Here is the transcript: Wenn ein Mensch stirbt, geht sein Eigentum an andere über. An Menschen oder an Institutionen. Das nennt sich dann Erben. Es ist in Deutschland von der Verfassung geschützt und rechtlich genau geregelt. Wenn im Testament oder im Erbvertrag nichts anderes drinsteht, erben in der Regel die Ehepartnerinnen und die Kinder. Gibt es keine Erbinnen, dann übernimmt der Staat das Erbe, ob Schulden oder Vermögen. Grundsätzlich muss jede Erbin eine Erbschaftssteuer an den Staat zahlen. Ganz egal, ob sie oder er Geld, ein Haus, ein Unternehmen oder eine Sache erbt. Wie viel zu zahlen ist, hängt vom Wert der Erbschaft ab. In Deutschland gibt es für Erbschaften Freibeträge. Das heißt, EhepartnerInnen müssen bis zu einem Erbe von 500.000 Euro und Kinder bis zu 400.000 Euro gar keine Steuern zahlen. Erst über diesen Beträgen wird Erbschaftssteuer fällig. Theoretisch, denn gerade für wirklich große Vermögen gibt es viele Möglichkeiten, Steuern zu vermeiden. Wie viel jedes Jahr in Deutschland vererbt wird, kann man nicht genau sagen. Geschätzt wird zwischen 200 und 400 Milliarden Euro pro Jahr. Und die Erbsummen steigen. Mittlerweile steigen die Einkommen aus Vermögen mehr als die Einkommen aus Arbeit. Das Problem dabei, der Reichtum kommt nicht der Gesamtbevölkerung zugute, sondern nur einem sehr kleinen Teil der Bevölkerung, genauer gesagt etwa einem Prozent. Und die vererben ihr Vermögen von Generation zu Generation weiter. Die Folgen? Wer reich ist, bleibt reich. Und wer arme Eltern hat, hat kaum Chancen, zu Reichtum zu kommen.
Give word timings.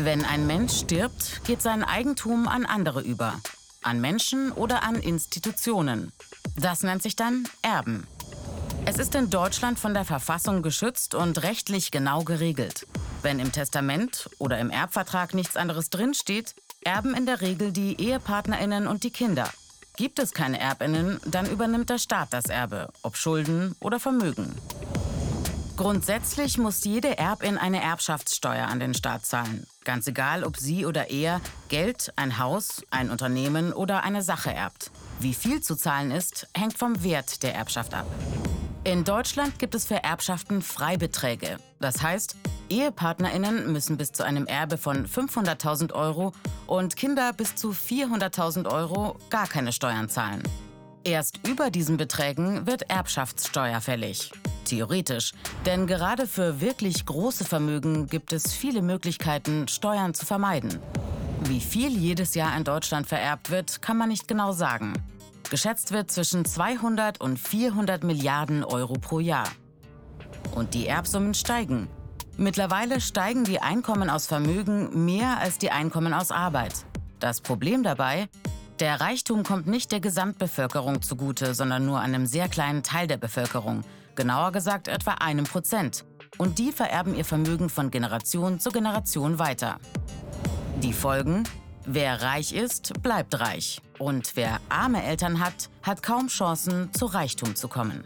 Wenn 0.00 0.24
ein 0.24 0.46
Mensch 0.46 0.78
stirbt, 0.78 1.42
geht 1.44 1.60
sein 1.60 1.82
Eigentum 1.82 2.46
an 2.46 2.64
andere 2.64 3.00
über. 3.00 3.34
An 3.82 4.00
Menschen 4.00 4.52
oder 4.52 4.84
an 4.84 4.94
Institutionen. 4.94 6.12
Das 6.56 6.84
nennt 6.84 7.02
sich 7.02 7.16
dann 7.16 7.48
Erben. 7.62 8.06
Es 8.84 8.98
ist 8.98 9.16
in 9.16 9.28
Deutschland 9.28 9.76
von 9.76 9.94
der 9.94 10.04
Verfassung 10.04 10.62
geschützt 10.62 11.16
und 11.16 11.42
rechtlich 11.42 11.90
genau 11.90 12.22
geregelt. 12.22 12.86
Wenn 13.22 13.40
im 13.40 13.50
Testament 13.50 14.30
oder 14.38 14.60
im 14.60 14.70
Erbvertrag 14.70 15.34
nichts 15.34 15.56
anderes 15.56 15.90
drinsteht, 15.90 16.54
erben 16.84 17.14
in 17.14 17.26
der 17.26 17.40
Regel 17.40 17.72
die 17.72 18.00
Ehepartnerinnen 18.00 18.86
und 18.86 19.02
die 19.02 19.10
Kinder. 19.10 19.50
Gibt 19.96 20.20
es 20.20 20.32
keine 20.32 20.60
Erbinnen, 20.60 21.18
dann 21.26 21.50
übernimmt 21.50 21.90
der 21.90 21.98
Staat 21.98 22.28
das 22.30 22.44
Erbe, 22.44 22.88
ob 23.02 23.16
Schulden 23.16 23.74
oder 23.80 23.98
Vermögen. 23.98 24.54
Grundsätzlich 25.78 26.58
muss 26.58 26.82
jede 26.82 27.18
Erbin 27.18 27.56
eine 27.56 27.80
Erbschaftssteuer 27.80 28.66
an 28.66 28.80
den 28.80 28.94
Staat 28.94 29.24
zahlen. 29.24 29.64
Ganz 29.84 30.08
egal, 30.08 30.42
ob 30.42 30.56
sie 30.56 30.84
oder 30.84 31.08
er 31.08 31.40
Geld, 31.68 32.12
ein 32.16 32.38
Haus, 32.38 32.82
ein 32.90 33.10
Unternehmen 33.10 33.72
oder 33.72 34.02
eine 34.02 34.22
Sache 34.22 34.52
erbt. 34.52 34.90
Wie 35.20 35.34
viel 35.34 35.60
zu 35.60 35.76
zahlen 35.76 36.10
ist, 36.10 36.48
hängt 36.52 36.76
vom 36.76 37.04
Wert 37.04 37.44
der 37.44 37.54
Erbschaft 37.54 37.94
ab. 37.94 38.06
In 38.82 39.04
Deutschland 39.04 39.60
gibt 39.60 39.76
es 39.76 39.86
für 39.86 40.02
Erbschaften 40.02 40.62
Freibeträge. 40.62 41.58
Das 41.78 42.02
heißt, 42.02 42.34
EhepartnerInnen 42.70 43.70
müssen 43.70 43.96
bis 43.96 44.10
zu 44.10 44.24
einem 44.24 44.46
Erbe 44.46 44.78
von 44.78 45.06
500.000 45.06 45.92
Euro 45.92 46.32
und 46.66 46.96
Kinder 46.96 47.32
bis 47.32 47.54
zu 47.54 47.70
400.000 47.70 48.68
Euro 48.68 49.14
gar 49.30 49.46
keine 49.46 49.72
Steuern 49.72 50.08
zahlen. 50.08 50.42
Erst 51.04 51.46
über 51.46 51.70
diesen 51.70 51.96
Beträgen 51.96 52.66
wird 52.66 52.90
Erbschaftssteuer 52.90 53.80
fällig. 53.80 54.32
Theoretisch, 54.64 55.32
denn 55.64 55.86
gerade 55.86 56.26
für 56.26 56.60
wirklich 56.60 57.06
große 57.06 57.44
Vermögen 57.44 58.06
gibt 58.06 58.32
es 58.32 58.52
viele 58.52 58.82
Möglichkeiten, 58.82 59.68
Steuern 59.68 60.12
zu 60.12 60.26
vermeiden. 60.26 60.78
Wie 61.44 61.60
viel 61.60 61.96
jedes 61.96 62.34
Jahr 62.34 62.56
in 62.56 62.64
Deutschland 62.64 63.06
vererbt 63.06 63.50
wird, 63.50 63.80
kann 63.80 63.96
man 63.96 64.08
nicht 64.08 64.28
genau 64.28 64.52
sagen. 64.52 64.92
Geschätzt 65.50 65.92
wird 65.92 66.10
zwischen 66.10 66.44
200 66.44 67.20
und 67.20 67.38
400 67.38 68.04
Milliarden 68.04 68.64
Euro 68.64 68.94
pro 68.94 69.20
Jahr. 69.20 69.48
Und 70.54 70.74
die 70.74 70.86
Erbsummen 70.86 71.32
steigen. 71.32 71.88
Mittlerweile 72.36 73.00
steigen 73.00 73.44
die 73.44 73.60
Einkommen 73.60 74.10
aus 74.10 74.26
Vermögen 74.26 75.06
mehr 75.06 75.38
als 75.38 75.58
die 75.58 75.70
Einkommen 75.70 76.12
aus 76.12 76.30
Arbeit. 76.30 76.74
Das 77.18 77.40
Problem 77.40 77.82
dabei, 77.82 78.28
der 78.80 79.00
Reichtum 79.00 79.42
kommt 79.42 79.66
nicht 79.66 79.90
der 79.92 80.00
Gesamtbevölkerung 80.00 81.02
zugute, 81.02 81.54
sondern 81.54 81.84
nur 81.84 82.00
einem 82.00 82.26
sehr 82.26 82.48
kleinen 82.48 82.82
Teil 82.82 83.06
der 83.06 83.16
Bevölkerung, 83.16 83.82
genauer 84.14 84.52
gesagt 84.52 84.88
etwa 84.88 85.12
einem 85.12 85.44
Prozent. 85.44 86.04
Und 86.36 86.58
die 86.58 86.70
vererben 86.70 87.16
ihr 87.16 87.24
Vermögen 87.24 87.70
von 87.70 87.90
Generation 87.90 88.60
zu 88.60 88.70
Generation 88.70 89.38
weiter. 89.38 89.78
Die 90.82 90.92
Folgen? 90.92 91.44
Wer 91.86 92.22
reich 92.22 92.52
ist, 92.52 93.02
bleibt 93.02 93.40
reich. 93.40 93.80
Und 93.98 94.36
wer 94.36 94.60
arme 94.68 95.02
Eltern 95.02 95.40
hat, 95.40 95.70
hat 95.82 96.02
kaum 96.02 96.28
Chancen, 96.28 96.92
zu 96.92 97.06
Reichtum 97.06 97.56
zu 97.56 97.66
kommen. 97.66 98.04